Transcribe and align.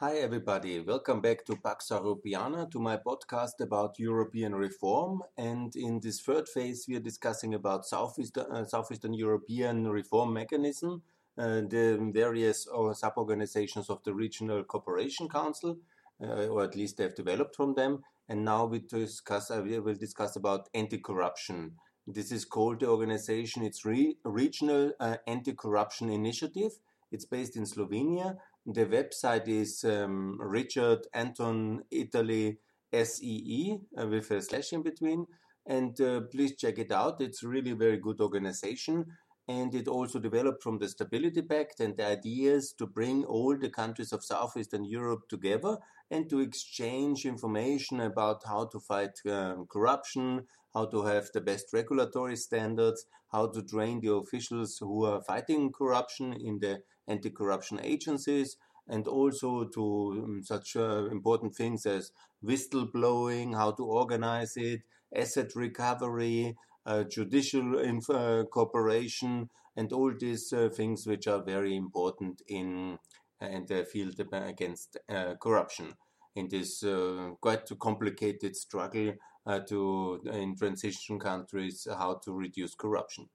Hi, 0.00 0.16
everybody. 0.16 0.80
Welcome 0.80 1.22
back 1.22 1.46
to 1.46 1.56
Pax 1.56 1.88
Europiana, 1.88 2.70
to 2.70 2.78
my 2.78 2.98
podcast 2.98 3.60
about 3.60 3.98
European 3.98 4.54
reform. 4.54 5.22
And 5.38 5.74
in 5.74 6.00
this 6.00 6.20
third 6.20 6.50
phase, 6.50 6.84
we 6.86 6.96
are 6.96 7.00
discussing 7.00 7.54
about 7.54 7.86
Southeastern, 7.86 8.52
uh, 8.52 8.66
Southeastern 8.66 9.14
European 9.14 9.88
reform 9.88 10.34
mechanism, 10.34 11.00
uh, 11.38 11.62
the 11.62 12.10
various 12.12 12.68
uh, 12.68 12.92
sub-organizations 12.92 13.88
of 13.88 14.04
the 14.04 14.12
Regional 14.12 14.64
Cooperation 14.64 15.30
Council, 15.30 15.78
uh, 16.22 16.48
or 16.48 16.62
at 16.62 16.76
least 16.76 16.98
they 16.98 17.04
have 17.04 17.14
developed 17.14 17.56
from 17.56 17.72
them. 17.72 18.02
And 18.28 18.44
now 18.44 18.66
we 18.66 18.80
discuss, 18.80 19.50
uh, 19.50 19.62
we 19.64 19.78
will 19.78 19.94
discuss 19.94 20.36
about 20.36 20.68
anti-corruption. 20.74 21.72
This 22.06 22.32
is 22.32 22.44
called 22.44 22.80
the 22.80 22.88
organization. 22.88 23.62
It's 23.62 23.86
re- 23.86 24.18
Regional 24.24 24.92
uh, 25.00 25.16
Anti-Corruption 25.26 26.10
Initiative. 26.10 26.72
It's 27.10 27.24
based 27.24 27.56
in 27.56 27.64
Slovenia 27.64 28.36
the 28.66 28.84
website 28.84 29.46
is 29.46 29.84
um, 29.84 30.38
Richard 30.40 31.06
Anton 31.14 31.84
Italy 31.90 32.58
SEE 32.92 33.78
uh, 33.96 34.06
with 34.08 34.30
a 34.32 34.42
slash 34.42 34.72
in 34.72 34.82
between. 34.82 35.26
And 35.66 36.00
uh, 36.00 36.22
please 36.32 36.56
check 36.56 36.78
it 36.78 36.92
out. 36.92 37.20
It's 37.20 37.42
really 37.42 37.72
very 37.72 37.98
good 37.98 38.20
organization. 38.20 39.06
And 39.48 39.72
it 39.74 39.86
also 39.86 40.18
developed 40.18 40.64
from 40.64 40.78
the 40.78 40.88
Stability 40.88 41.42
Pact 41.42 41.78
and 41.78 41.96
the 41.96 42.06
idea 42.06 42.54
is 42.54 42.72
to 42.78 42.86
bring 42.86 43.24
all 43.24 43.56
the 43.56 43.70
countries 43.70 44.12
of 44.12 44.24
Southeastern 44.24 44.84
Europe 44.84 45.28
together 45.28 45.78
and 46.10 46.28
to 46.30 46.40
exchange 46.40 47.24
information 47.24 48.00
about 48.00 48.42
how 48.44 48.64
to 48.66 48.80
fight 48.80 49.20
um, 49.30 49.66
corruption, 49.70 50.46
how 50.74 50.86
to 50.86 51.04
have 51.04 51.28
the 51.32 51.40
best 51.40 51.72
regulatory 51.72 52.34
standards, 52.34 53.06
how 53.36 53.46
to 53.54 53.62
train 53.72 54.00
the 54.00 54.12
officials 54.22 54.78
who 54.80 55.04
are 55.04 55.20
fighting 55.30 55.62
corruption 55.80 56.32
in 56.48 56.58
the 56.64 56.74
anti-corruption 57.06 57.78
agencies, 57.94 58.56
and 58.88 59.06
also 59.06 59.64
to 59.76 59.84
um, 60.24 60.42
such 60.52 60.68
uh, 60.76 61.04
important 61.18 61.54
things 61.54 61.84
as 61.96 62.12
whistleblowing, 62.48 63.54
how 63.54 63.70
to 63.78 63.84
organize 63.84 64.54
it, 64.56 64.80
asset 65.22 65.50
recovery, 65.54 66.56
uh, 66.86 67.02
judicial 67.16 67.78
inf- 67.78 68.10
uh, 68.10 68.44
cooperation, 68.56 69.50
and 69.76 69.92
all 69.92 70.12
these 70.18 70.52
uh, 70.52 70.68
things 70.78 71.06
which 71.06 71.26
are 71.26 71.42
very 71.54 71.76
important 71.76 72.40
in 72.48 72.98
and 73.38 73.68
the 73.68 73.84
field 73.92 74.18
against 74.32 74.96
uh, 75.10 75.34
corruption. 75.44 75.86
In 76.34 76.48
this 76.48 76.82
uh, 76.82 77.30
quite 77.40 77.68
complicated 77.78 78.56
struggle 78.56 79.12
to 79.46 80.20
in 80.32 80.56
transition 80.56 81.18
countries 81.18 81.86
how 81.90 82.14
to 82.24 82.32
reduce 82.32 82.74
corruption. 82.74 83.28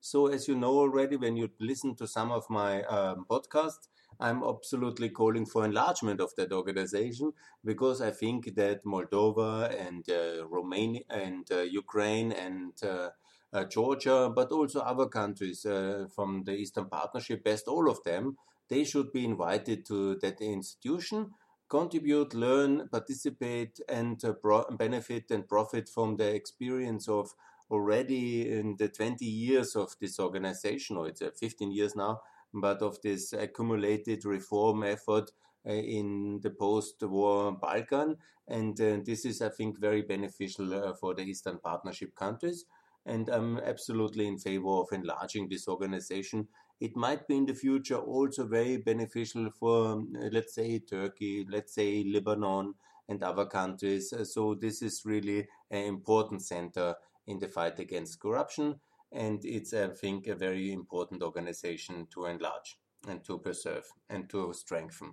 So, 0.00 0.26
as 0.26 0.48
you 0.48 0.54
know 0.54 0.78
already, 0.78 1.16
when 1.16 1.36
you 1.36 1.48
listen 1.60 1.96
to 1.96 2.06
some 2.06 2.30
of 2.30 2.44
my 2.50 2.82
um, 2.82 3.24
podcasts, 3.30 3.88
I'm 4.20 4.42
absolutely 4.44 5.08
calling 5.08 5.46
for 5.46 5.64
enlargement 5.64 6.20
of 6.20 6.30
that 6.36 6.52
organization 6.52 7.32
because 7.64 8.02
I 8.02 8.10
think 8.10 8.54
that 8.54 8.84
Moldova 8.84 9.74
and 9.74 10.04
uh, 10.08 10.46
Romania 10.46 11.02
and 11.08 11.50
uh, 11.50 11.62
Ukraine 11.62 12.32
and 12.32 12.72
uh, 12.82 13.10
uh 13.52 13.64
Georgia, 13.64 14.30
but 14.34 14.52
also 14.52 14.80
other 14.80 15.06
countries 15.06 15.64
uh, 15.64 16.06
from 16.14 16.44
the 16.44 16.52
Eastern 16.52 16.88
Partnership, 16.90 17.42
best 17.42 17.66
all 17.66 17.88
of 17.88 18.02
them, 18.04 18.36
they 18.68 18.84
should 18.84 19.12
be 19.12 19.24
invited 19.24 19.86
to 19.86 20.16
that 20.16 20.40
institution, 20.40 21.30
contribute, 21.68 22.34
learn, 22.34 22.88
participate, 22.88 23.80
and 23.88 24.22
uh, 24.24 24.62
benefit 24.72 25.30
and 25.30 25.48
profit 25.48 25.88
from 25.88 26.16
the 26.16 26.34
experience 26.34 27.08
of 27.08 27.34
already 27.70 28.50
in 28.50 28.76
the 28.78 28.88
20 28.88 29.24
years 29.24 29.74
of 29.74 29.94
this 30.00 30.20
organization, 30.20 30.96
or 30.96 31.08
it's 31.08 31.22
uh, 31.22 31.30
15 31.38 31.72
years 31.72 31.96
now, 31.96 32.20
but 32.52 32.82
of 32.82 33.00
this 33.02 33.32
accumulated 33.32 34.24
reform 34.24 34.84
effort 34.84 35.30
uh, 35.66 35.72
in 35.72 36.40
the 36.42 36.50
post-war 36.50 37.52
Balkan. 37.52 38.16
And 38.46 38.78
uh, 38.80 38.98
this 39.04 39.24
is, 39.24 39.40
I 39.40 39.48
think, 39.48 39.80
very 39.80 40.02
beneficial 40.02 40.74
uh, 40.74 40.92
for 40.94 41.14
the 41.14 41.22
Eastern 41.22 41.58
Partnership 41.58 42.14
countries. 42.14 42.66
And 43.06 43.28
I'm 43.28 43.58
absolutely 43.58 44.26
in 44.26 44.38
favor 44.38 44.68
of 44.68 44.88
enlarging 44.92 45.48
this 45.48 45.68
organization. 45.68 46.48
It 46.80 46.96
might 46.96 47.26
be 47.28 47.36
in 47.36 47.46
the 47.46 47.54
future 47.54 47.96
also 47.96 48.46
very 48.46 48.76
beneficial 48.78 49.50
for, 49.50 49.92
um, 49.92 50.12
let's 50.32 50.54
say, 50.54 50.80
Turkey, 50.80 51.46
let's 51.48 51.74
say, 51.74 52.04
Lebanon, 52.04 52.74
and 53.08 53.22
other 53.22 53.46
countries. 53.46 54.12
So 54.32 54.54
this 54.54 54.82
is 54.82 55.04
really 55.04 55.46
an 55.70 55.84
important 55.84 56.42
center 56.42 56.94
in 57.26 57.38
the 57.38 57.48
fight 57.48 57.78
against 57.78 58.20
corruption. 58.20 58.80
And 59.12 59.44
it's, 59.44 59.72
I 59.72 59.88
think, 59.88 60.26
a 60.26 60.34
very 60.34 60.72
important 60.72 61.22
organization 61.22 62.08
to 62.12 62.26
enlarge 62.26 62.76
and 63.06 63.22
to 63.24 63.38
preserve 63.38 63.84
and 64.08 64.28
to 64.30 64.52
strengthen. 64.52 65.12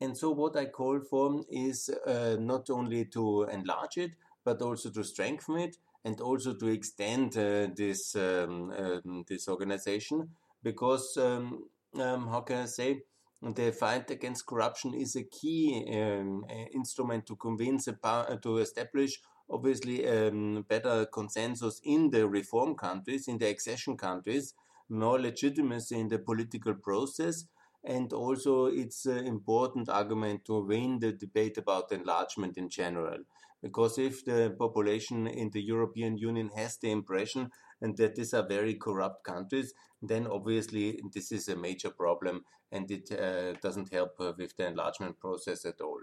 And 0.00 0.16
so, 0.16 0.30
what 0.30 0.56
I 0.56 0.66
call 0.66 1.00
for 1.00 1.44
is 1.50 1.90
uh, 2.06 2.36
not 2.38 2.70
only 2.70 3.04
to 3.06 3.44
enlarge 3.44 3.98
it, 3.98 4.12
but 4.44 4.62
also 4.62 4.90
to 4.90 5.02
strengthen 5.02 5.58
it 5.58 5.76
and 6.04 6.20
also 6.20 6.54
to 6.54 6.68
extend 6.68 7.36
uh, 7.36 7.66
this 7.74 8.14
um, 8.14 8.70
um, 8.70 9.24
this 9.28 9.48
organization 9.48 10.30
because 10.62 11.16
um, 11.16 11.64
um 11.98 12.28
how 12.28 12.40
can 12.40 12.58
I 12.58 12.66
say 12.66 13.02
the 13.42 13.70
fight 13.70 14.10
against 14.10 14.46
corruption 14.46 14.94
is 14.94 15.14
a 15.14 15.22
key 15.22 15.84
um, 15.92 16.44
instrument 16.74 17.26
to 17.26 17.36
convince 17.36 17.84
to 17.86 18.58
establish 18.58 19.20
obviously 19.50 20.06
um, 20.08 20.64
better 20.68 21.06
consensus 21.06 21.80
in 21.84 22.10
the 22.10 22.28
reform 22.28 22.74
countries, 22.74 23.28
in 23.28 23.38
the 23.38 23.48
accession 23.48 23.96
countries, 23.96 24.54
more 24.88 25.18
legitimacy 25.20 25.98
in 25.98 26.08
the 26.08 26.18
political 26.18 26.74
process, 26.74 27.44
and 27.84 28.12
also 28.12 28.66
it's 28.66 29.06
an 29.06 29.26
important 29.26 29.88
argument 29.88 30.44
to 30.44 30.64
win 30.64 30.98
the 30.98 31.12
debate 31.12 31.56
about 31.58 31.92
enlargement 31.92 32.56
in 32.58 32.68
general. 32.68 33.18
Because 33.62 33.98
if 33.98 34.24
the 34.24 34.54
population 34.58 35.26
in 35.26 35.50
the 35.50 35.62
European 35.62 36.16
Union 36.16 36.50
has 36.56 36.76
the 36.76 36.90
impression 36.90 37.50
and 37.80 37.96
that 37.96 38.14
these 38.14 38.32
are 38.34 38.46
very 38.46 38.74
corrupt 38.74 39.24
countries, 39.24 39.74
then 40.00 40.26
obviously 40.26 41.00
this 41.12 41.32
is 41.32 41.48
a 41.48 41.56
major 41.56 41.90
problem 41.90 42.44
and 42.70 42.90
it 42.90 43.10
uh, 43.10 43.54
doesn't 43.60 43.92
help 43.92 44.18
with 44.18 44.56
the 44.56 44.66
enlargement 44.66 45.18
process 45.18 45.64
at 45.64 45.80
all. 45.80 46.00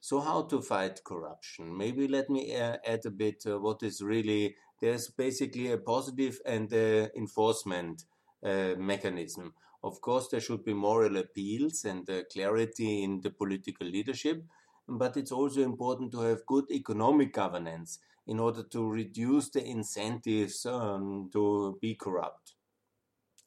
So, 0.00 0.20
how 0.20 0.42
to 0.42 0.60
fight 0.60 1.02
corruption? 1.02 1.74
Maybe 1.74 2.06
let 2.08 2.28
me 2.28 2.54
uh, 2.54 2.76
add 2.84 3.06
a 3.06 3.10
bit 3.10 3.44
uh, 3.46 3.58
what 3.58 3.82
is 3.82 4.02
really 4.02 4.56
there's 4.80 5.08
basically 5.08 5.72
a 5.72 5.78
positive 5.78 6.38
and 6.44 6.70
uh, 6.72 7.08
enforcement 7.16 8.04
mechanism. 8.42 9.54
Of 9.84 10.00
course, 10.00 10.28
there 10.28 10.40
should 10.40 10.64
be 10.64 10.72
moral 10.72 11.18
appeals 11.18 11.84
and 11.84 12.08
uh, 12.08 12.22
clarity 12.32 13.02
in 13.02 13.20
the 13.20 13.30
political 13.30 13.86
leadership, 13.86 14.42
but 14.88 15.16
it's 15.16 15.32
also 15.32 15.62
important 15.62 16.12
to 16.12 16.20
have 16.20 16.46
good 16.46 16.64
economic 16.70 17.32
governance 17.32 17.98
in 18.26 18.40
order 18.40 18.62
to 18.62 18.88
reduce 18.88 19.50
the 19.50 19.64
incentives 19.64 20.64
um, 20.66 21.28
to 21.32 21.78
be 21.80 21.94
corrupt. 21.94 22.54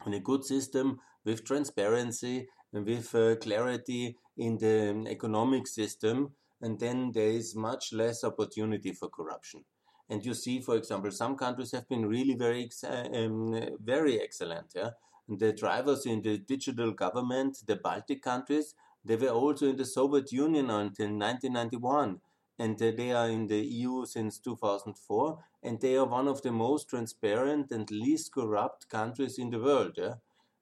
And 0.06 0.14
a 0.14 0.20
good 0.20 0.44
system 0.46 1.00
with 1.26 1.44
transparency 1.46 2.48
and 2.72 2.86
with 2.86 3.14
uh, 3.16 3.36
clarity 3.38 4.18
in 4.38 4.58
the 4.58 4.92
um, 4.92 5.08
economic 5.08 5.68
system 5.68 6.36
and 6.62 6.80
then 6.80 7.12
there 7.14 7.30
is 7.30 7.56
much 7.56 7.94
less 7.94 8.24
opportunity 8.24 8.92
for 8.92 9.10
corruption. 9.10 9.64
And 10.10 10.26
you 10.26 10.34
see, 10.34 10.62
for 10.62 10.76
example, 10.76 11.12
some 11.12 11.36
countries 11.36 11.72
have 11.74 11.88
been 11.88 12.06
really 12.06 12.36
very, 12.36 12.64
ex- 12.64 12.84
um, 12.84 13.78
very 13.84 14.22
excellent. 14.22 14.72
Yeah, 14.76 14.92
and 15.28 15.40
the 15.40 15.52
drivers 15.52 16.06
in 16.06 16.22
the 16.22 16.38
digital 16.38 16.92
government, 16.92 17.58
the 17.66 17.76
Baltic 17.76 18.22
countries, 18.22 18.74
they 19.08 19.16
were 19.16 19.30
also 19.30 19.70
in 19.70 19.78
the 19.78 19.86
Soviet 19.86 20.32
Union 20.32 20.70
until 20.70 21.08
1991, 21.08 22.20
and 22.60 22.78
they 22.78 23.12
are 23.12 23.30
in 23.30 23.48
the 23.48 23.60
EU 23.60 24.06
since 24.06 24.40
2004, 24.40 25.44
and 25.64 25.80
they 25.80 25.96
are 25.96 26.06
one 26.06 26.28
of 26.28 26.42
the 26.42 26.52
most 26.52 26.90
transparent 26.90 27.72
and 27.72 27.90
least 27.90 28.34
corrupt 28.34 28.90
countries 28.90 29.38
in 29.38 29.50
the 29.50 29.60
world. 29.60 29.94
Yeah, 29.98 30.16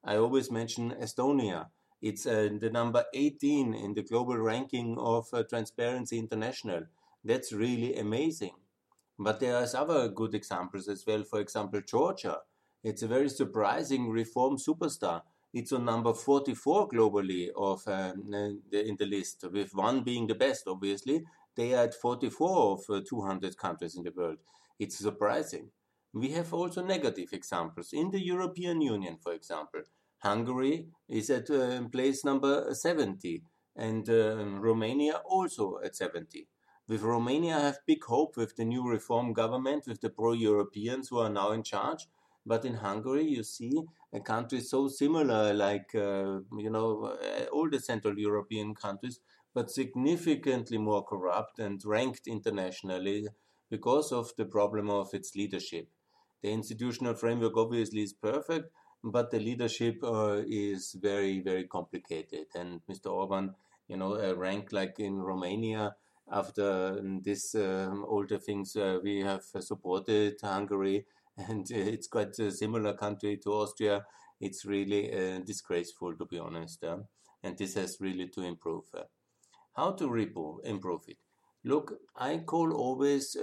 I 0.04 0.16
always 0.16 0.50
mention 0.50 0.92
Estonia 0.92 1.66
it's 2.02 2.26
uh, 2.26 2.50
the 2.60 2.70
number 2.70 3.04
18 3.14 3.74
in 3.74 3.94
the 3.94 4.02
global 4.02 4.36
ranking 4.36 4.98
of 4.98 5.26
uh, 5.32 5.42
Transparency 5.44 6.18
International. 6.18 6.82
That's 7.24 7.52
really 7.52 7.98
amazing. 7.98 8.52
But 9.18 9.40
there 9.40 9.56
are 9.56 9.66
other 9.74 10.08
good 10.08 10.34
examples 10.34 10.88
as 10.88 11.04
well. 11.06 11.24
For 11.24 11.40
example, 11.40 11.80
Georgia. 11.80 12.38
It's 12.84 13.02
a 13.02 13.08
very 13.08 13.28
surprising 13.28 14.10
reform 14.10 14.58
superstar. 14.58 15.22
It's 15.56 15.72
on 15.72 15.86
number 15.86 16.12
44 16.12 16.90
globally 16.90 17.48
of 17.56 17.80
um, 17.88 18.34
in 18.70 18.96
the 18.98 19.06
list, 19.06 19.42
with 19.50 19.74
one 19.74 20.02
being 20.02 20.26
the 20.26 20.34
best, 20.34 20.64
obviously. 20.66 21.24
They 21.56 21.72
are 21.72 21.84
at 21.84 21.94
44 21.94 22.72
of 22.72 22.80
uh, 22.90 23.00
200 23.08 23.56
countries 23.56 23.96
in 23.96 24.02
the 24.02 24.12
world. 24.14 24.36
It's 24.78 24.98
surprising. 24.98 25.70
We 26.12 26.28
have 26.32 26.52
also 26.52 26.84
negative 26.84 27.32
examples. 27.32 27.94
In 27.94 28.10
the 28.10 28.22
European 28.22 28.82
Union, 28.82 29.16
for 29.16 29.32
example, 29.32 29.80
Hungary 30.18 30.88
is 31.08 31.30
at 31.30 31.48
uh, 31.48 31.88
place 31.88 32.22
number 32.22 32.74
70 32.74 33.42
and 33.76 34.06
uh, 34.10 34.36
Romania 34.60 35.22
also 35.24 35.78
at 35.82 35.96
70. 35.96 36.48
With 36.86 37.00
Romania, 37.00 37.56
I 37.56 37.60
have 37.60 37.78
big 37.86 38.04
hope 38.04 38.36
with 38.36 38.56
the 38.56 38.66
new 38.66 38.86
reform 38.86 39.32
government, 39.32 39.84
with 39.86 40.02
the 40.02 40.10
pro-Europeans 40.10 41.08
who 41.08 41.18
are 41.18 41.30
now 41.30 41.52
in 41.52 41.62
charge. 41.62 42.08
But 42.46 42.64
in 42.64 42.74
Hungary, 42.74 43.24
you 43.26 43.42
see 43.42 43.82
a 44.12 44.20
country 44.20 44.60
so 44.60 44.88
similar, 44.88 45.52
like, 45.52 45.94
uh, 45.94 46.40
you 46.56 46.70
know, 46.70 47.04
uh, 47.20 47.44
all 47.52 47.68
the 47.68 47.80
Central 47.80 48.18
European 48.18 48.74
countries, 48.74 49.20
but 49.52 49.70
significantly 49.70 50.78
more 50.78 51.04
corrupt 51.04 51.58
and 51.58 51.84
ranked 51.84 52.26
internationally 52.26 53.26
because 53.68 54.12
of 54.12 54.30
the 54.36 54.44
problem 54.44 54.88
of 54.90 55.12
its 55.12 55.34
leadership. 55.34 55.88
The 56.42 56.50
institutional 56.50 57.14
framework 57.14 57.56
obviously 57.56 58.02
is 58.02 58.12
perfect, 58.14 58.70
but 59.02 59.30
the 59.30 59.38
leadership 59.40 60.02
uh, 60.02 60.42
is 60.46 60.92
very, 61.00 61.40
very 61.40 61.64
complicated. 61.66 62.46
And 62.54 62.80
Mr. 62.86 63.10
Orban, 63.10 63.54
you 63.88 63.96
know, 63.96 64.14
uh, 64.14 64.34
ranked 64.34 64.72
like 64.72 64.98
in 64.98 65.20
Romania 65.20 65.96
after 66.30 67.00
this 67.22 67.54
um, 67.54 68.04
all 68.08 68.26
the 68.26 68.38
things 68.38 68.74
uh, 68.76 68.98
we 69.02 69.20
have 69.20 69.44
supported 69.60 70.40
Hungary, 70.42 71.06
and 71.36 71.66
uh, 71.72 71.76
it's 71.76 72.08
quite 72.08 72.38
a 72.38 72.50
similar 72.50 72.94
country 72.94 73.38
to 73.44 73.50
Austria. 73.50 74.04
It's 74.40 74.64
really 74.64 75.12
uh, 75.12 75.40
disgraceful, 75.40 76.16
to 76.16 76.24
be 76.26 76.38
honest, 76.38 76.84
and 77.42 77.56
this 77.58 77.74
has 77.74 77.98
really 78.00 78.28
to 78.28 78.42
improve. 78.42 78.84
how 79.76 79.92
to 79.92 80.60
improve 80.64 81.02
it? 81.08 81.18
Look, 81.64 81.94
I 82.16 82.38
call 82.38 82.72
always, 82.72 83.36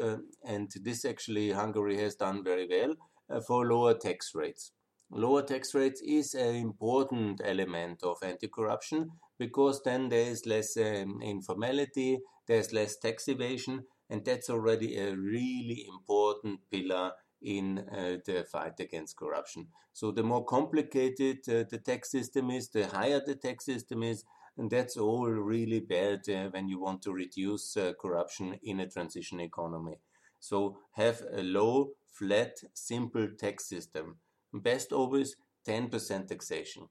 and 0.43 0.71
this 0.81 1.03
actually 1.05 1.51
Hungary 1.51 1.97
has 1.97 2.15
done 2.15 2.43
very 2.43 2.67
well, 2.67 3.41
for 3.41 3.65
lower 3.65 3.95
tax 3.95 4.33
rates. 4.35 4.71
Lower 5.11 5.43
tax 5.43 5.75
rates 5.75 6.01
is 6.01 6.33
an 6.33 6.55
important 6.55 7.41
element 7.43 8.01
of 8.03 8.17
anti-corruption 8.23 9.11
because 9.37 9.81
then 9.83 10.09
there 10.09 10.27
is 10.27 10.45
less 10.45 10.75
um, 10.77 11.21
informality, 11.21 12.19
there's 12.47 12.73
less 12.73 12.97
tax 12.97 13.27
evasion, 13.27 13.85
and 14.09 14.25
that's 14.25 14.49
already 14.49 14.97
a 14.97 15.15
really 15.15 15.85
important 15.87 16.61
pillar 16.71 17.11
in 17.43 17.79
uh, 17.79 18.17
the 18.25 18.45
fight 18.51 18.79
against 18.79 19.17
corruption. 19.17 19.67
So 19.93 20.11
the 20.11 20.23
more 20.23 20.45
complicated 20.45 21.39
uh, 21.47 21.63
the 21.69 21.81
tax 21.83 22.11
system 22.11 22.49
is, 22.49 22.69
the 22.69 22.87
higher 22.87 23.21
the 23.25 23.35
tax 23.35 23.65
system 23.65 24.03
is, 24.03 24.23
and 24.57 24.69
that's 24.69 24.97
all 24.97 25.27
really 25.27 25.79
bad 25.79 26.21
uh, 26.29 26.49
when 26.49 26.67
you 26.67 26.79
want 26.79 27.01
to 27.03 27.13
reduce 27.13 27.75
uh, 27.75 27.93
corruption 27.99 28.59
in 28.63 28.79
a 28.79 28.89
transition 28.89 29.39
economy. 29.39 29.99
So 30.39 30.77
have 30.93 31.21
a 31.31 31.41
low, 31.41 31.91
flat, 32.07 32.57
simple 32.73 33.29
tax 33.37 33.67
system. 33.67 34.17
Best 34.53 34.91
always 34.91 35.35
10% 35.67 36.27
taxation 36.27 36.89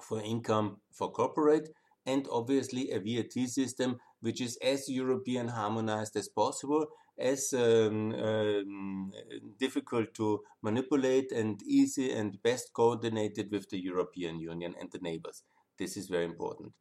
for 0.00 0.20
income 0.20 0.76
for 0.92 1.10
corporate 1.10 1.70
and 2.04 2.28
obviously 2.30 2.90
a 2.90 3.00
VAT 3.00 3.48
system 3.48 3.96
which 4.20 4.40
is 4.40 4.58
as 4.62 4.88
European 4.88 5.48
harmonized 5.48 6.16
as 6.16 6.28
possible, 6.28 6.86
as 7.18 7.52
um, 7.52 8.12
um, 8.14 9.12
difficult 9.58 10.14
to 10.14 10.40
manipulate 10.62 11.32
and 11.32 11.62
easy 11.62 12.12
and 12.12 12.42
best 12.42 12.72
coordinated 12.72 13.50
with 13.50 13.68
the 13.70 13.78
European 13.78 14.38
Union 14.38 14.74
and 14.78 14.90
the 14.92 14.98
neighbors. 14.98 15.42
This 15.78 15.96
is 15.96 16.08
very 16.08 16.24
important. 16.24 16.72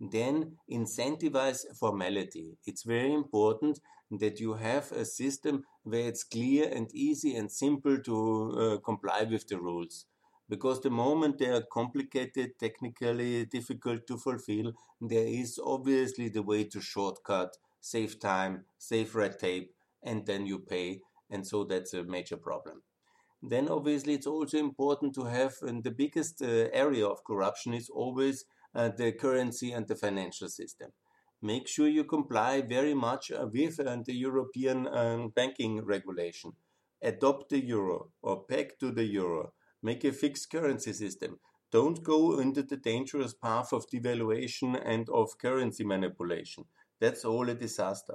Then 0.00 0.58
incentivize 0.70 1.64
formality. 1.78 2.58
It's 2.66 2.82
very 2.82 3.12
important 3.14 3.80
that 4.10 4.40
you 4.40 4.54
have 4.54 4.90
a 4.92 5.04
system 5.04 5.64
where 5.82 6.08
it's 6.08 6.24
clear 6.24 6.68
and 6.68 6.88
easy 6.92 7.36
and 7.36 7.50
simple 7.50 7.98
to 7.98 8.50
uh, 8.52 8.78
comply 8.84 9.22
with 9.22 9.46
the 9.48 9.58
rules 9.58 10.06
because 10.48 10.80
the 10.80 10.90
moment 10.90 11.38
they 11.38 11.48
are 11.48 11.64
complicated, 11.72 12.58
technically 12.58 13.46
difficult 13.46 14.06
to 14.06 14.18
fulfill, 14.18 14.72
there 15.00 15.26
is 15.26 15.58
obviously 15.64 16.28
the 16.28 16.42
way 16.42 16.64
to 16.64 16.80
shortcut, 16.80 17.56
save 17.80 18.20
time, 18.20 18.64
save 18.78 19.14
red 19.14 19.38
tape, 19.38 19.73
and 20.04 20.26
then 20.26 20.46
you 20.46 20.58
pay. 20.58 21.00
And 21.30 21.46
so 21.46 21.64
that's 21.64 21.94
a 21.94 22.04
major 22.04 22.36
problem. 22.36 22.82
Then 23.42 23.68
obviously 23.68 24.14
it's 24.14 24.26
also 24.26 24.58
important 24.58 25.14
to 25.16 25.24
have, 25.24 25.54
and 25.62 25.84
the 25.84 25.90
biggest 25.90 26.40
uh, 26.42 26.68
area 26.72 27.06
of 27.06 27.24
corruption 27.24 27.74
is 27.74 27.90
always 27.90 28.44
uh, 28.74 28.90
the 28.96 29.12
currency 29.12 29.72
and 29.72 29.86
the 29.86 29.96
financial 29.96 30.48
system. 30.48 30.90
Make 31.42 31.68
sure 31.68 31.88
you 31.88 32.04
comply 32.04 32.62
very 32.62 32.94
much 32.94 33.30
uh, 33.30 33.46
with 33.52 33.78
uh, 33.80 33.96
the 34.04 34.14
European 34.14 34.86
um, 34.88 35.28
banking 35.28 35.84
regulation. 35.84 36.52
Adopt 37.02 37.50
the 37.50 37.62
euro 37.62 38.10
or 38.22 38.44
peg 38.44 38.78
to 38.80 38.90
the 38.90 39.04
euro 39.04 39.52
Make 39.84 40.02
a 40.04 40.12
fixed 40.12 40.50
currency 40.50 40.94
system. 40.94 41.38
Don't 41.70 42.02
go 42.02 42.38
into 42.40 42.62
the 42.62 42.78
dangerous 42.78 43.34
path 43.34 43.70
of 43.70 43.84
devaluation 43.92 44.80
and 44.82 45.06
of 45.10 45.36
currency 45.36 45.84
manipulation. 45.84 46.64
That's 47.02 47.22
all 47.22 47.50
a 47.50 47.54
disaster. 47.54 48.14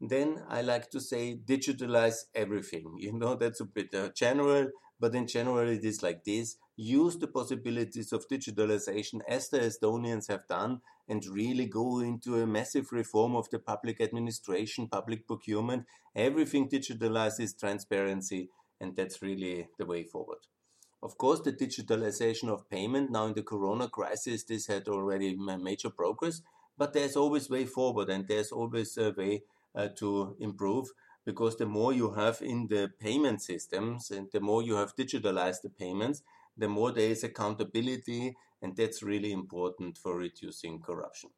Then 0.00 0.42
I 0.48 0.62
like 0.62 0.90
to 0.90 1.00
say 1.00 1.36
digitalize 1.44 2.24
everything. 2.34 2.96
You 2.98 3.12
know, 3.12 3.34
that's 3.36 3.60
a 3.60 3.64
bit 3.64 3.94
uh, 3.94 4.08
general, 4.14 4.70
but 4.98 5.14
in 5.14 5.26
general 5.26 5.68
it 5.68 5.84
is 5.84 6.02
like 6.02 6.24
this. 6.24 6.56
Use 6.76 7.16
the 7.18 7.26
possibilities 7.28 8.12
of 8.12 8.28
digitalization 8.28 9.20
as 9.28 9.48
the 9.48 9.58
Estonians 9.60 10.28
have 10.28 10.46
done 10.48 10.80
and 11.08 11.24
really 11.26 11.66
go 11.66 12.00
into 12.00 12.40
a 12.40 12.46
massive 12.46 12.92
reform 12.92 13.34
of 13.36 13.48
the 13.50 13.58
public 13.58 14.00
administration, 14.00 14.88
public 14.88 15.26
procurement. 15.26 15.86
Everything 16.14 16.68
digitalizes 16.68 17.58
transparency, 17.58 18.50
and 18.80 18.94
that's 18.96 19.22
really 19.22 19.68
the 19.78 19.86
way 19.86 20.04
forward. 20.04 20.38
Of 21.02 21.18
course, 21.18 21.40
the 21.40 21.52
digitalization 21.52 22.48
of 22.48 22.70
payment 22.70 23.10
now 23.10 23.26
in 23.26 23.34
the 23.34 23.42
corona 23.42 23.88
crisis, 23.88 24.44
this 24.44 24.66
had 24.68 24.86
already 24.86 25.34
major 25.36 25.90
progress, 25.90 26.40
but 26.76 26.92
there's 26.92 27.16
always 27.16 27.50
way 27.50 27.66
forward 27.66 28.08
and 28.10 28.28
there's 28.28 28.52
always 28.52 28.96
a 28.96 29.10
way 29.10 29.42
Uh, 29.78 29.86
to 29.94 30.36
improve 30.40 30.88
because 31.24 31.56
the 31.56 31.64
more 31.64 31.92
you 31.92 32.10
have 32.10 32.42
in 32.42 32.66
the 32.66 32.90
payment 32.98 33.40
systems 33.40 34.10
and 34.10 34.26
the 34.32 34.40
more 34.40 34.60
you 34.60 34.74
have 34.74 34.96
digitalized 34.96 35.62
the 35.62 35.70
payments, 35.70 36.20
the 36.56 36.66
more 36.68 36.90
there 36.90 37.10
is 37.10 37.22
accountability 37.22 38.34
and 38.60 38.76
that's 38.76 39.04
really 39.04 39.30
important 39.30 39.96
for 39.96 40.16
reducing 40.16 40.80
corruption. 40.80 41.30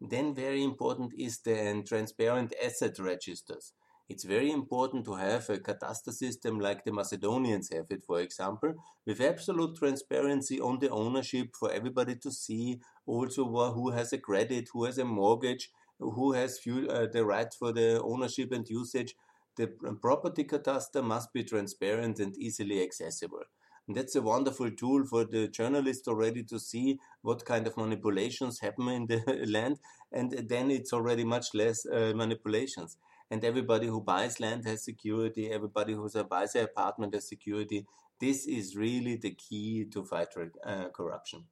Then 0.00 0.34
very 0.34 0.62
important 0.62 1.12
is 1.16 1.38
the 1.38 1.82
transparent 1.86 2.52
asset 2.62 2.98
registers. 2.98 3.72
It's 4.08 4.24
very 4.24 4.50
important 4.50 5.06
to 5.06 5.14
have 5.14 5.48
a 5.48 5.58
cadastre 5.58 6.12
system 6.12 6.60
like 6.60 6.84
the 6.84 6.92
Macedonians 6.92 7.70
have 7.72 7.86
it, 7.88 8.04
for 8.04 8.20
example, 8.20 8.74
with 9.06 9.22
absolute 9.22 9.76
transparency 9.78 10.60
on 10.60 10.78
the 10.80 10.90
ownership 10.90 11.56
for 11.58 11.72
everybody 11.72 12.16
to 12.16 12.30
see 12.30 12.80
also 13.06 13.44
who 13.72 13.90
has 13.90 14.12
a 14.12 14.18
credit, 14.18 14.68
who 14.72 14.84
has 14.84 14.98
a 14.98 15.04
mortgage, 15.06 15.70
who 15.98 16.32
has 16.32 16.58
uh, 16.66 17.06
the 17.12 17.24
right 17.24 17.52
for 17.58 17.72
the 17.72 18.00
ownership 18.02 18.52
and 18.52 18.68
usage. 18.68 19.14
The 19.56 19.68
property 20.00 20.44
cadastre 20.44 21.02
must 21.02 21.32
be 21.32 21.44
transparent 21.44 22.18
and 22.18 22.36
easily 22.36 22.82
accessible. 22.82 23.42
And 23.86 23.96
that's 23.96 24.14
a 24.14 24.22
wonderful 24.22 24.70
tool 24.70 25.04
for 25.04 25.24
the 25.24 25.48
journalist 25.48 26.08
already 26.08 26.44
to 26.44 26.58
see 26.58 26.98
what 27.20 27.44
kind 27.44 27.66
of 27.66 27.76
manipulations 27.76 28.60
happen 28.60 28.88
in 28.88 29.06
the 29.06 29.44
land, 29.48 29.78
and 30.10 30.30
then 30.48 30.70
it's 30.70 30.92
already 30.92 31.24
much 31.24 31.52
less 31.52 31.84
uh, 31.84 32.12
manipulations 32.14 32.96
and 33.32 33.46
everybody 33.46 33.86
who 33.86 34.02
buys 34.02 34.40
land 34.40 34.66
has 34.66 34.84
security, 34.84 35.50
everybody 35.50 35.94
who 35.94 36.06
buys 36.24 36.54
an 36.54 36.64
apartment 36.64 37.14
has 37.14 37.26
security. 37.26 37.86
This 38.20 38.46
is 38.46 38.76
really 38.76 39.16
the 39.16 39.30
key 39.30 39.86
to 39.90 40.04
fight 40.04 40.28
uh, 40.62 40.90
corruption. 40.90 41.44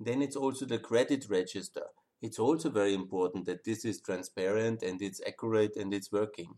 Then 0.00 0.22
it's 0.22 0.34
also 0.34 0.66
the 0.66 0.80
credit 0.80 1.26
register. 1.30 1.84
It's 2.24 2.38
also 2.38 2.70
very 2.70 2.94
important 2.94 3.46
that 3.46 3.64
this 3.64 3.84
is 3.84 4.00
transparent 4.00 4.82
and 4.82 5.00
it's 5.02 5.20
accurate 5.26 5.76
and 5.76 5.92
it's 5.92 6.10
working. 6.10 6.50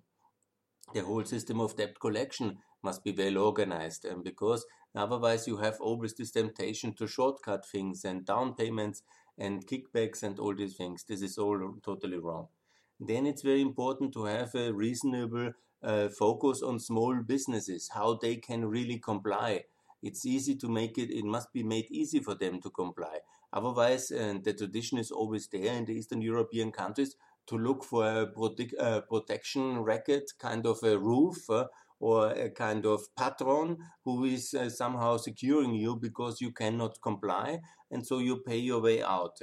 The 0.95 1.05
whole 1.09 1.25
system 1.25 1.61
of 1.61 1.77
debt 1.77 1.99
collection 2.01 2.59
must 2.83 3.03
be 3.05 3.13
well 3.13 3.39
organized, 3.39 4.05
and 4.05 4.23
because 4.23 4.65
otherwise 4.95 5.49
you 5.49 5.57
have 5.59 5.81
always 5.81 6.15
this 6.15 6.31
temptation 6.31 6.95
to 6.95 7.07
shortcut 7.07 7.67
things 7.67 8.05
and 8.05 8.25
down 8.25 8.55
payments 8.55 9.03
and 9.37 9.67
kickbacks 9.67 10.23
and 10.23 10.39
all 10.39 10.55
these 10.55 10.77
things. 10.77 11.05
This 11.05 11.23
is 11.23 11.37
all 11.39 11.59
totally 11.85 12.19
wrong 12.19 12.49
then 13.01 13.27
it's 13.27 13.43
very 13.43 13.61
important 13.61 14.13
to 14.15 14.25
have 14.25 14.55
a 14.55 14.73
reasonable 14.73 15.53
uh, 15.83 16.09
focus 16.09 16.63
on 16.63 16.79
small 16.79 17.15
businesses, 17.17 17.91
how 17.95 18.15
they 18.15 18.37
can 18.37 18.65
really 18.65 18.99
comply. 18.99 19.65
It's 20.03 20.25
easy 20.25 20.57
to 20.57 20.69
make 20.69 20.99
it, 20.99 21.11
it 21.11 21.25
must 21.25 21.53
be 21.53 21.63
made 21.63 21.87
easy 21.91 22.21
for 22.21 22.35
them 22.35 22.61
to 22.63 22.71
comply. 22.71 23.19
Otherwise, 23.53 24.11
and 24.11 24.45
the 24.45 24.53
tradition 24.53 24.99
is 24.99 25.11
always 25.11 25.49
there 25.49 25.75
in 25.75 25.85
the 25.85 25.95
Eastern 25.95 26.21
European 26.21 26.73
countries 26.73 27.17
to 27.47 27.57
look 27.57 27.85
for 27.85 28.05
a 28.05 28.27
uh, 28.81 29.01
protection 29.03 29.79
racket, 29.81 30.33
kind 30.39 30.67
of 30.67 30.83
a 30.83 30.99
roof, 30.99 31.49
uh, 31.49 31.67
or 32.01 32.31
a 32.33 32.51
kind 32.51 32.85
of 32.85 33.01
patron 33.17 33.79
who 34.05 34.25
is 34.25 34.53
uh, 34.53 34.69
somehow 34.69 35.17
securing 35.17 35.75
you 35.75 35.97
because 35.97 36.41
you 36.41 36.53
cannot 36.53 37.01
comply, 37.01 37.59
and 37.91 38.07
so 38.07 38.19
you 38.19 38.43
pay 38.47 38.59
your 38.59 38.83
way 38.83 39.03
out. 39.03 39.39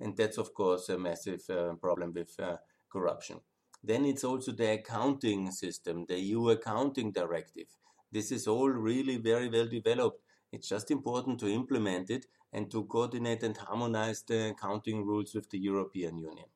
And 0.00 0.16
that's, 0.16 0.38
of 0.38 0.52
course, 0.54 0.88
a 0.88 0.98
massive 0.98 1.42
uh, 1.48 1.74
problem 1.74 2.12
with 2.12 2.34
uh, 2.40 2.56
corruption. 2.90 3.40
Then 3.82 4.04
it's 4.04 4.24
also 4.24 4.52
the 4.52 4.72
accounting 4.72 5.50
system, 5.50 6.06
the 6.08 6.18
EU 6.18 6.50
accounting 6.50 7.12
directive. 7.12 7.66
This 8.10 8.32
is 8.32 8.46
all 8.46 8.70
really 8.70 9.16
very 9.18 9.48
well 9.48 9.66
developed. 9.66 10.20
It's 10.52 10.68
just 10.68 10.90
important 10.90 11.38
to 11.40 11.48
implement 11.48 12.10
it 12.10 12.26
and 12.54 12.70
to 12.70 12.84
coordinate 12.84 13.42
and 13.42 13.58
harmonize 13.58 14.22
the 14.22 14.50
accounting 14.52 15.04
rules 15.04 15.34
with 15.34 15.50
the 15.50 15.58
European 15.58 16.16
Union. 16.18 16.46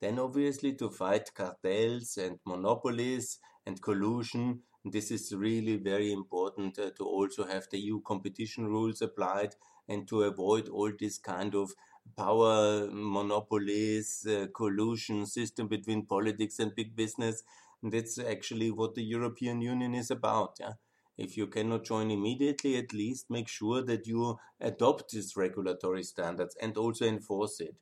Then, 0.00 0.20
obviously, 0.20 0.74
to 0.74 0.88
fight 0.88 1.34
cartels 1.34 2.16
and 2.16 2.38
monopolies 2.46 3.40
and 3.66 3.82
collusion, 3.82 4.62
This 4.84 5.10
is 5.10 5.34
really 5.34 5.76
very 5.78 6.12
important 6.12 6.78
uh, 6.78 6.90
to 6.98 7.04
also 7.04 7.44
have 7.46 7.66
the 7.70 7.78
EU 7.78 8.00
competition 8.02 8.66
rules 8.68 9.02
applied 9.02 9.56
and 9.88 10.06
to 10.08 10.22
avoid 10.22 10.68
all 10.68 10.92
this 10.98 11.18
kind 11.18 11.54
of 11.54 11.72
power 12.16 12.88
monopolies, 12.92 14.26
uh, 14.26 14.46
collusion 14.54 15.26
system 15.26 15.68
between 15.68 16.06
politics 16.06 16.58
and 16.58 16.74
big 16.74 16.94
business. 16.94 17.42
And 17.82 17.92
that's 17.92 18.18
actually 18.18 18.70
what 18.70 18.94
the 18.94 19.02
European 19.02 19.60
Union 19.62 19.94
is 19.94 20.10
about. 20.10 20.56
Yeah? 20.60 20.74
If 21.16 21.36
you 21.36 21.46
cannot 21.46 21.84
join 21.84 22.10
immediately, 22.10 22.76
at 22.76 22.92
least 22.92 23.30
make 23.30 23.48
sure 23.48 23.82
that 23.82 24.06
you 24.06 24.38
adopt 24.60 25.10
these 25.10 25.36
regulatory 25.36 26.02
standards 26.02 26.56
and 26.60 26.76
also 26.76 27.06
enforce 27.06 27.60
it. 27.60 27.76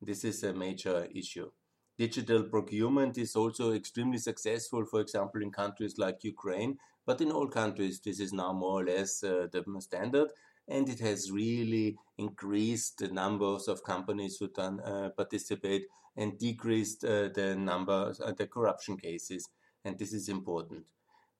This 0.00 0.24
is 0.24 0.42
a 0.42 0.52
major 0.52 1.08
issue. 1.14 1.50
Digital 1.98 2.44
procurement 2.44 3.16
is 3.16 3.34
also 3.34 3.72
extremely 3.72 4.18
successful, 4.18 4.84
for 4.84 5.00
example, 5.00 5.42
in 5.42 5.50
countries 5.50 5.96
like 5.96 6.22
Ukraine, 6.22 6.78
but 7.06 7.20
in 7.20 7.32
all 7.32 7.48
countries, 7.48 8.00
this 8.00 8.20
is 8.20 8.32
now 8.32 8.52
more 8.52 8.82
or 8.82 8.84
less 8.84 9.24
uh, 9.24 9.46
the 9.50 9.64
standard 9.80 10.30
and 10.68 10.88
it 10.88 11.00
has 11.00 11.30
really 11.30 11.96
increased 12.18 12.98
the 12.98 13.08
numbers 13.08 13.68
of 13.68 13.84
companies 13.84 14.38
who 14.38 14.50
uh, 14.58 15.10
participate 15.10 15.86
and 16.16 16.38
decreased 16.38 17.04
uh, 17.04 17.28
the 17.34 17.54
number, 17.56 18.14
uh, 18.24 18.32
the 18.32 18.46
corruption 18.46 18.96
cases, 18.96 19.48
and 19.84 19.98
this 19.98 20.12
is 20.12 20.28
important. 20.28 20.84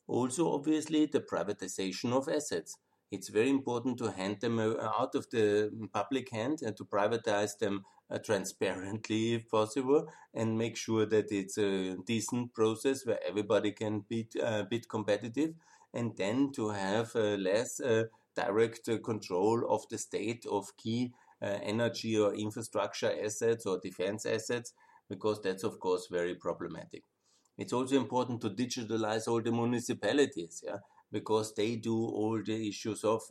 Also, 0.06 0.52
obviously, 0.52 1.06
the 1.06 1.20
privatization 1.20 2.12
of 2.12 2.28
assets. 2.28 2.76
It's 3.12 3.28
very 3.28 3.50
important 3.50 3.98
to 3.98 4.10
hand 4.10 4.40
them 4.40 4.58
uh, 4.58 4.74
out 4.82 5.14
of 5.14 5.30
the 5.30 5.70
public 5.92 6.30
hand 6.30 6.62
and 6.62 6.76
to 6.76 6.84
privatize 6.84 7.56
them 7.58 7.84
uh, 8.10 8.18
transparently, 8.18 9.34
if 9.34 9.48
possible, 9.48 10.08
and 10.34 10.58
make 10.58 10.76
sure 10.76 11.06
that 11.06 11.30
it's 11.30 11.56
a 11.58 11.96
decent 12.04 12.52
process 12.52 13.06
where 13.06 13.20
everybody 13.26 13.72
can 13.72 14.04
be 14.08 14.26
uh, 14.42 14.64
bit 14.64 14.88
competitive, 14.88 15.54
and 15.94 16.16
then 16.16 16.52
to 16.52 16.70
have 16.70 17.14
less 17.14 17.80
direct 18.34 18.88
control 19.02 19.62
of 19.68 19.88
the 19.88 19.98
state 19.98 20.44
of 20.50 20.76
key 20.76 21.12
energy 21.40 22.18
or 22.18 22.34
infrastructure 22.34 23.12
assets 23.24 23.66
or 23.66 23.78
defense 23.78 24.26
assets, 24.26 24.72
because 25.08 25.40
that's, 25.42 25.64
of 25.64 25.78
course, 25.80 26.08
very 26.10 26.34
problematic. 26.34 27.02
It's 27.58 27.72
also 27.72 27.96
important 27.96 28.40
to 28.42 28.50
digitalize 28.50 29.28
all 29.28 29.40
the 29.42 29.52
municipalities, 29.52 30.62
yeah, 30.64 30.78
because 31.10 31.54
they 31.54 31.76
do 31.76 31.96
all 31.96 32.40
the 32.42 32.68
issues 32.68 33.04
of 33.04 33.22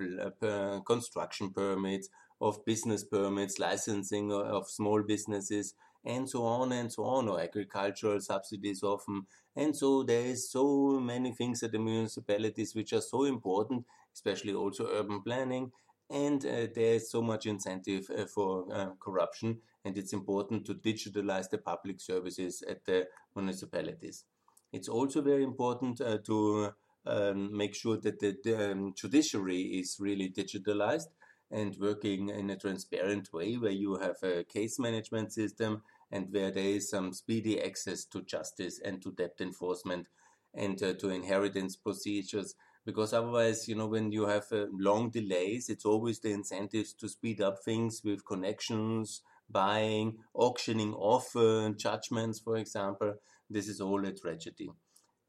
uh, 0.41 0.79
construction 0.81 1.51
permits, 1.51 2.09
of 2.41 2.65
business 2.65 3.03
permits, 3.03 3.59
licensing 3.59 4.31
of 4.31 4.67
small 4.69 5.03
businesses, 5.03 5.73
and 6.03 6.29
so 6.29 6.43
on 6.43 6.71
and 6.71 6.91
so 6.91 7.03
on, 7.03 7.27
or 7.27 7.39
agricultural 7.39 8.19
subsidies 8.19 8.83
often. 8.83 9.25
And 9.55 9.75
so 9.75 10.03
there 10.03 10.25
is 10.25 10.49
so 10.51 10.99
many 10.99 11.31
things 11.33 11.63
at 11.63 11.71
the 11.71 11.79
municipalities 11.79 12.75
which 12.75 12.93
are 12.93 13.01
so 13.01 13.23
important 13.23 13.85
especially 14.15 14.53
also 14.53 14.87
urban 14.87 15.21
planning. 15.21 15.71
And 16.09 16.43
uh, 16.45 16.67
there 16.73 16.95
is 16.95 17.09
so 17.11 17.21
much 17.21 17.45
incentive 17.45 18.09
uh, 18.15 18.25
for 18.25 18.65
uh, 18.71 18.89
corruption, 18.99 19.59
and 19.85 19.97
it's 19.97 20.13
important 20.13 20.65
to 20.65 20.73
digitalize 20.73 21.49
the 21.49 21.59
public 21.59 22.01
services 22.01 22.63
at 22.67 22.83
the 22.85 23.07
municipalities. 23.35 24.25
It's 24.73 24.89
also 24.89 25.21
very 25.21 25.43
important 25.43 26.01
uh, 26.01 26.17
to 26.25 26.71
um, 27.05 27.55
make 27.55 27.75
sure 27.75 27.97
that 27.97 28.19
the, 28.19 28.35
the 28.43 28.71
um, 28.71 28.93
judiciary 28.95 29.61
is 29.61 29.97
really 29.99 30.29
digitalized 30.29 31.09
and 31.51 31.77
working 31.79 32.29
in 32.29 32.49
a 32.49 32.57
transparent 32.57 33.31
way, 33.31 33.53
where 33.53 33.71
you 33.71 33.97
have 33.97 34.17
a 34.23 34.43
case 34.43 34.79
management 34.79 35.31
system 35.31 35.83
and 36.11 36.27
where 36.31 36.51
there 36.51 36.63
is 36.63 36.89
some 36.89 37.13
speedy 37.13 37.61
access 37.61 38.03
to 38.05 38.23
justice 38.23 38.81
and 38.83 39.01
to 39.03 39.11
debt 39.11 39.35
enforcement 39.39 40.07
and 40.55 40.81
uh, 40.81 40.93
to 40.93 41.09
inheritance 41.09 41.75
procedures 41.75 42.55
because 42.85 43.13
otherwise, 43.13 43.67
you 43.67 43.75
know, 43.75 43.87
when 43.87 44.11
you 44.11 44.27
have 44.27 44.45
uh, 44.51 44.65
long 44.71 45.09
delays, 45.09 45.69
it's 45.69 45.85
always 45.85 46.19
the 46.19 46.31
incentives 46.31 46.93
to 46.93 47.09
speed 47.09 47.41
up 47.41 47.63
things 47.63 48.01
with 48.03 48.25
connections, 48.25 49.21
buying, 49.49 50.17
auctioning 50.33 50.93
off 50.93 51.35
uh, 51.35 51.69
judgments, 51.77 52.39
for 52.39 52.57
example. 52.57 53.15
This 53.49 53.67
is 53.67 53.79
all 53.81 54.05
a 54.05 54.11
tragedy. 54.11 54.69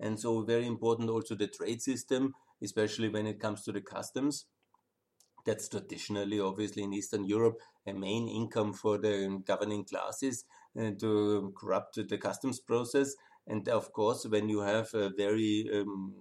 And 0.01 0.19
so, 0.19 0.43
very 0.43 0.67
important 0.67 1.11
also 1.11 1.35
the 1.35 1.49
trade 1.49 1.83
system, 1.83 2.35
especially 2.63 3.09
when 3.09 3.27
it 3.27 3.41
comes 3.41 3.63
to 3.65 3.73
the 3.73 3.81
customs. 3.81 4.47
That's 5.45 5.69
traditionally, 5.69 6.41
obviously, 6.41 6.83
in 6.83 6.93
Eastern 6.93 7.25
Europe, 7.25 7.61
a 7.87 7.93
main 7.93 8.29
income 8.29 8.73
for 8.73 8.99
the 8.99 9.41
governing 9.47 9.85
classes 9.85 10.45
uh, 10.79 10.91
to 11.01 11.55
corrupt 11.57 11.95
the 12.09 12.19
customs 12.19 12.59
process. 12.59 13.15
And 13.47 13.69
of 13.69 13.93
course, 13.93 14.27
when 14.27 14.49
you 14.49 14.61
have 14.61 14.93
a 14.93 15.11
very 15.11 15.71
um, 15.73 16.15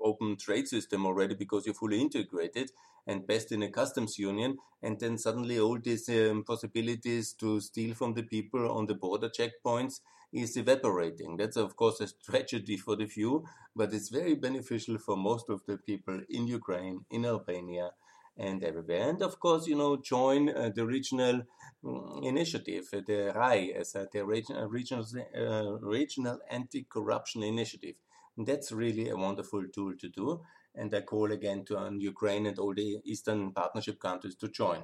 open 0.00 0.36
trade 0.36 0.68
system 0.68 1.06
already 1.06 1.34
because 1.34 1.64
you're 1.64 1.74
fully 1.74 2.00
integrated 2.00 2.70
and 3.06 3.26
best 3.26 3.52
in 3.52 3.62
a 3.62 3.70
customs 3.70 4.18
union, 4.18 4.56
and 4.82 4.98
then 5.00 5.18
suddenly 5.18 5.58
all 5.58 5.78
these 5.78 6.08
um, 6.08 6.44
possibilities 6.44 7.32
to 7.34 7.60
steal 7.60 7.94
from 7.94 8.14
the 8.14 8.22
people 8.22 8.70
on 8.70 8.86
the 8.86 8.94
border 8.94 9.28
checkpoints 9.28 10.00
is 10.32 10.56
evaporating. 10.56 11.36
That's 11.36 11.56
of 11.56 11.76
course 11.76 12.00
a 12.00 12.08
tragedy 12.30 12.76
for 12.76 12.96
the 12.96 13.06
few, 13.06 13.44
but 13.74 13.92
it's 13.92 14.08
very 14.08 14.34
beneficial 14.34 14.98
for 14.98 15.16
most 15.16 15.48
of 15.48 15.62
the 15.66 15.76
people 15.76 16.20
in 16.28 16.46
Ukraine, 16.46 17.04
in 17.10 17.24
Albania, 17.26 17.90
and 18.36 18.62
everywhere. 18.64 19.08
And 19.10 19.22
of 19.22 19.38
course, 19.38 19.66
you 19.66 19.76
know, 19.76 19.96
join 19.96 20.48
uh, 20.48 20.70
the 20.74 20.86
regional 20.86 21.42
um, 21.84 22.20
initiative, 22.22 22.88
uh, 22.92 23.00
the 23.06 23.32
RAI, 23.34 23.72
as 23.76 23.94
uh, 23.94 24.06
the 24.12 24.24
regional, 24.24 24.68
regional, 24.68 25.04
uh, 25.36 25.78
regional 25.80 26.38
anti-corruption 26.48 27.42
initiative. 27.42 27.96
And 28.36 28.46
that's 28.46 28.72
really 28.72 29.08
a 29.10 29.16
wonderful 29.16 29.64
tool 29.74 29.94
to 30.00 30.08
do. 30.08 30.40
And 30.74 30.94
I 30.94 31.00
call 31.00 31.32
again 31.32 31.64
to 31.66 31.76
on 31.78 32.00
Ukraine 32.00 32.46
and 32.46 32.58
all 32.58 32.74
the 32.74 32.98
Eastern 33.04 33.52
Partnership 33.52 33.98
countries 34.00 34.36
to 34.36 34.48
join. 34.48 34.82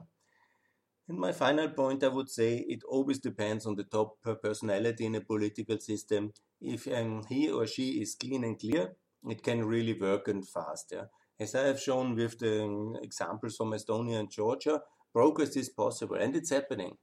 And 1.08 1.18
my 1.18 1.32
final 1.32 1.68
point, 1.68 2.02
I 2.02 2.08
would 2.08 2.28
say, 2.28 2.64
it 2.68 2.82
always 2.88 3.20
depends 3.20 3.64
on 3.66 3.76
the 3.76 3.84
top 3.84 4.16
personality 4.42 5.06
in 5.06 5.14
a 5.14 5.20
political 5.20 5.78
system. 5.78 6.32
If 6.60 6.88
um, 6.88 7.22
he 7.28 7.48
or 7.48 7.66
she 7.66 8.00
is 8.02 8.16
clean 8.16 8.42
and 8.42 8.58
clear, 8.58 8.96
it 9.28 9.42
can 9.42 9.64
really 9.64 9.92
work 9.92 10.26
and 10.28 10.46
fast. 10.46 10.92
Yeah? 10.92 11.04
As 11.38 11.54
I 11.54 11.66
have 11.66 11.80
shown 11.80 12.16
with 12.16 12.38
the 12.38 12.64
um, 12.64 12.96
examples 13.02 13.56
from 13.56 13.72
Estonia 13.72 14.18
and 14.18 14.30
Georgia, 14.30 14.80
progress 15.12 15.56
is 15.56 15.68
possible 15.68 16.16
and 16.16 16.34
it's 16.34 16.50
happening. 16.50 16.96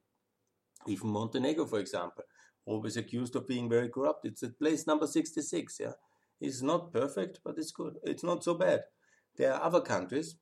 Even 0.88 1.10
Montenegro, 1.10 1.66
for 1.66 1.80
example, 1.80 2.24
always 2.66 2.98
accused 2.98 3.36
of 3.36 3.48
being 3.48 3.70
very 3.70 3.90
corrupt. 3.90 4.25
It's 4.25 4.44
at 4.44 4.60
place 4.60 4.86
number 4.86 5.08
66. 5.08 5.78
Yeah, 5.80 5.94
It's 6.40 6.62
not 6.62 6.92
perfect, 6.92 7.40
but 7.44 7.58
it's 7.58 7.72
good. 7.72 7.98
It's 8.04 8.24
not 8.24 8.44
so 8.44 8.56
bad. 8.56 8.84
There 9.38 9.54
are 9.54 9.63
other 9.63 9.82
countries, 9.82 10.36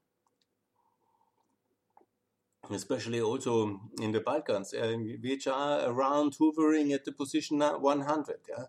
especially 2.70 3.22
also 3.22 3.80
in 4.02 4.12
the 4.12 4.20
Balkans, 4.20 4.74
uh, 4.74 4.98
which 5.22 5.48
are 5.48 5.88
around 5.90 6.36
hovering 6.40 6.92
at 6.92 7.06
the 7.06 7.12
position 7.12 7.60
100. 7.60 8.36
Yeah, 8.50 8.66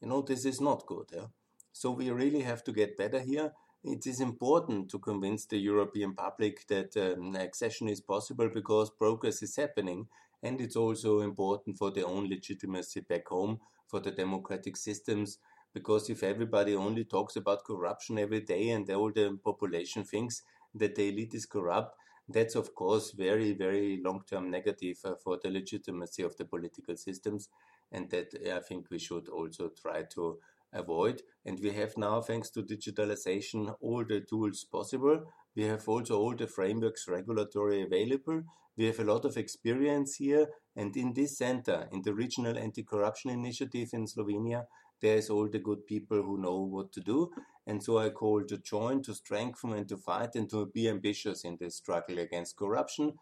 you 0.00 0.08
know 0.08 0.22
this 0.22 0.44
is 0.44 0.60
not 0.60 0.86
good. 0.86 1.06
Yeah, 1.12 1.26
so 1.72 1.90
we 1.90 2.10
really 2.10 2.42
have 2.42 2.62
to 2.64 2.72
get 2.72 2.96
better 2.96 3.20
here 3.20 3.52
it 3.84 4.06
is 4.06 4.20
important 4.20 4.88
to 4.90 4.98
convince 4.98 5.44
the 5.44 5.58
European 5.58 6.14
public 6.14 6.66
that 6.68 6.96
um, 6.96 7.36
accession 7.36 7.86
is 7.86 8.00
possible 8.00 8.48
because 8.48 8.88
progress 8.88 9.42
is 9.42 9.56
happening. 9.56 10.08
And 10.42 10.58
it's 10.60 10.76
also 10.76 11.20
important 11.20 11.76
for 11.76 11.90
their 11.90 12.06
own 12.06 12.28
legitimacy 12.28 13.00
back 13.00 13.28
home, 13.28 13.60
for 13.86 14.00
the 14.00 14.10
democratic 14.10 14.78
systems. 14.78 15.38
Because 15.74 16.08
if 16.08 16.22
everybody 16.22 16.74
only 16.74 17.04
talks 17.04 17.36
about 17.36 17.64
corruption 17.64 18.18
every 18.18 18.40
day 18.40 18.70
and 18.70 18.88
all 18.90 19.12
the 19.12 19.38
population 19.44 20.04
thinks 20.04 20.42
that 20.74 20.94
the 20.94 21.08
elite 21.08 21.34
is 21.34 21.46
corrupt, 21.46 21.96
that's 22.28 22.54
of 22.54 22.74
course 22.74 23.10
very, 23.10 23.52
very 23.52 24.00
long 24.02 24.22
term 24.30 24.50
negative 24.50 24.96
uh, 25.04 25.14
for 25.22 25.38
the 25.42 25.50
legitimacy 25.50 26.22
of 26.22 26.36
the 26.36 26.44
political 26.44 26.96
systems. 26.96 27.48
And 27.92 28.08
that 28.10 28.28
I 28.50 28.60
think 28.60 28.86
we 28.90 28.98
should 28.98 29.28
also 29.28 29.70
try 29.80 30.04
to 30.14 30.38
avoid. 30.72 31.22
And 31.44 31.60
we 31.60 31.72
have 31.72 31.96
now, 31.96 32.20
thanks 32.20 32.50
to 32.50 32.62
digitalization, 32.62 33.74
all 33.80 34.04
the 34.04 34.20
tools 34.20 34.64
possible. 34.64 35.24
We 35.54 35.64
have 35.64 35.88
also 35.88 36.18
all 36.18 36.34
the 36.34 36.46
frameworks 36.46 37.06
regulatory 37.08 37.82
available. 37.82 38.42
We 38.76 38.86
have 38.86 38.98
a 38.98 39.04
lot 39.04 39.24
of 39.24 39.36
experience 39.36 40.16
here. 40.16 40.48
And 40.74 40.96
in 40.96 41.12
this 41.14 41.38
center, 41.38 41.88
in 41.92 42.02
the 42.02 42.14
Regional 42.14 42.58
Anti-Corruption 42.58 43.30
Initiative 43.30 43.90
in 43.92 44.06
Slovenia, 44.06 44.64
there's 45.04 45.28
all 45.28 45.48
the 45.48 45.58
good 45.58 45.86
people 45.86 46.22
who 46.22 46.40
know 46.40 46.60
what 46.60 46.90
to 46.92 47.00
do. 47.00 47.30
And 47.66 47.82
so 47.82 47.98
I 47.98 48.08
call 48.08 48.42
to 48.44 48.56
join, 48.56 49.02
to 49.02 49.14
strengthen 49.14 49.74
and 49.74 49.86
to 49.90 49.98
fight 49.98 50.34
and 50.34 50.48
to 50.50 50.66
be 50.66 50.88
ambitious 50.88 51.44
in 51.44 51.58
this 51.60 51.76
struggle 51.76 52.18
against 52.18 52.56
corruption 52.56 53.12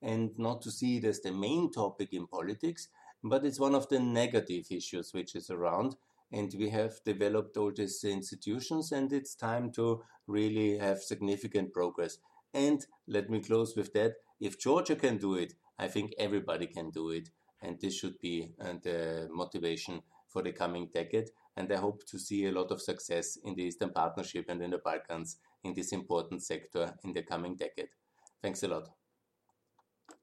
and 0.00 0.30
not 0.38 0.62
to 0.62 0.70
see 0.70 0.98
it 0.98 1.04
as 1.04 1.20
the 1.20 1.32
main 1.32 1.72
topic 1.72 2.12
in 2.12 2.26
politics, 2.28 2.88
but 3.24 3.44
it's 3.44 3.58
one 3.58 3.74
of 3.74 3.88
the 3.88 3.98
negative 3.98 4.66
issues 4.70 5.12
which 5.12 5.34
is 5.34 5.50
around. 5.50 5.96
And 6.30 6.54
we 6.56 6.70
have 6.70 7.02
developed 7.04 7.56
all 7.56 7.72
these 7.74 8.04
institutions 8.04 8.92
and 8.92 9.12
it's 9.12 9.34
time 9.34 9.72
to 9.72 10.02
really 10.28 10.78
have 10.78 11.02
significant 11.02 11.72
progress. 11.72 12.18
And 12.54 12.86
let 13.08 13.28
me 13.30 13.40
close 13.40 13.76
with 13.76 13.92
that. 13.94 14.14
If 14.40 14.58
georgia 14.58 14.96
can 14.96 15.18
do 15.18 15.34
it 15.36 15.54
i 15.78 15.88
think 15.88 16.14
everybody 16.18 16.66
can 16.66 16.90
do 16.90 17.10
it. 17.10 17.30
And 17.64 17.80
this 17.80 17.94
should 17.98 18.18
be 18.20 18.54
uh, 18.60 18.74
the 18.82 19.28
motivation 19.30 20.02
for 20.32 20.42
the 20.42 20.52
coming 20.52 20.88
decade 20.94 21.28
and 21.56 21.72
I 21.72 21.76
hope 21.76 22.06
to 22.06 22.18
see 22.18 22.46
a 22.46 22.52
lot 22.52 22.70
of 22.70 22.80
success 22.80 23.36
in 23.44 23.54
the 23.54 23.64
Eastern 23.64 23.90
Partnership 23.90 24.46
and 24.48 24.62
in 24.62 24.70
the 24.70 24.78
Balkans 24.78 25.36
in 25.64 25.74
this 25.74 25.92
important 25.92 26.42
sector 26.42 26.94
in 27.04 27.12
the 27.12 27.22
coming 27.22 27.56
decade. 27.56 27.88
Thanks 28.42 28.62
a 28.62 28.68
lot. 28.68 29.01